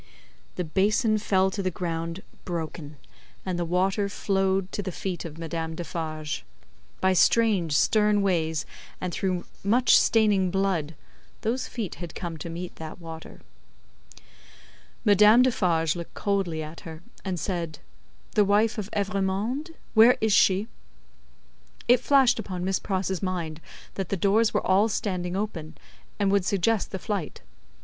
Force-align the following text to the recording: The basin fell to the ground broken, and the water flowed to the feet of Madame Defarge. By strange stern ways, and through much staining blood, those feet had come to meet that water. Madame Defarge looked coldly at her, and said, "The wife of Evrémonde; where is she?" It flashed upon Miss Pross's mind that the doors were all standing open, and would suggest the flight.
The 0.55 0.63
basin 0.63 1.19
fell 1.19 1.51
to 1.51 1.61
the 1.61 1.69
ground 1.69 2.23
broken, 2.43 2.97
and 3.45 3.59
the 3.59 3.63
water 3.65 4.09
flowed 4.09 4.71
to 4.71 4.81
the 4.81 4.91
feet 4.91 5.25
of 5.25 5.37
Madame 5.37 5.75
Defarge. 5.75 6.43
By 7.01 7.13
strange 7.13 7.77
stern 7.77 8.23
ways, 8.23 8.65
and 8.99 9.13
through 9.13 9.45
much 9.63 9.95
staining 9.95 10.49
blood, 10.49 10.95
those 11.41 11.67
feet 11.67 11.95
had 12.01 12.15
come 12.15 12.37
to 12.37 12.49
meet 12.49 12.77
that 12.77 12.99
water. 12.99 13.41
Madame 15.05 15.43
Defarge 15.43 15.95
looked 15.95 16.15
coldly 16.15 16.63
at 16.63 16.79
her, 16.79 17.03
and 17.23 17.39
said, 17.39 17.77
"The 18.31 18.43
wife 18.43 18.79
of 18.79 18.89
Evrémonde; 18.93 19.69
where 19.93 20.17
is 20.19 20.33
she?" 20.33 20.67
It 21.87 21.99
flashed 21.99 22.39
upon 22.39 22.65
Miss 22.65 22.79
Pross's 22.79 23.21
mind 23.21 23.61
that 23.93 24.09
the 24.09 24.17
doors 24.17 24.51
were 24.51 24.65
all 24.65 24.89
standing 24.89 25.35
open, 25.35 25.77
and 26.17 26.31
would 26.31 26.43
suggest 26.43 26.89
the 26.89 26.97
flight. 26.97 27.41